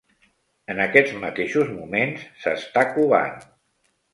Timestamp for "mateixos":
1.25-1.69